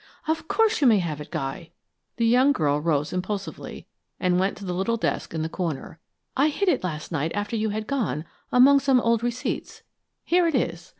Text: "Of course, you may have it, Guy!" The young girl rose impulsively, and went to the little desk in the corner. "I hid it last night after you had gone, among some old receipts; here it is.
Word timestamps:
"Of 0.27 0.47
course, 0.47 0.81
you 0.81 0.87
may 0.87 0.97
have 0.97 1.21
it, 1.21 1.29
Guy!" 1.29 1.69
The 2.17 2.25
young 2.25 2.53
girl 2.53 2.79
rose 2.81 3.13
impulsively, 3.13 3.85
and 4.19 4.39
went 4.39 4.57
to 4.57 4.65
the 4.65 4.73
little 4.73 4.97
desk 4.97 5.31
in 5.35 5.43
the 5.43 5.47
corner. 5.47 5.99
"I 6.35 6.47
hid 6.49 6.69
it 6.69 6.83
last 6.83 7.11
night 7.11 7.31
after 7.35 7.55
you 7.55 7.69
had 7.69 7.85
gone, 7.85 8.25
among 8.51 8.79
some 8.79 8.99
old 8.99 9.21
receipts; 9.21 9.83
here 10.23 10.47
it 10.47 10.55
is. 10.55 10.89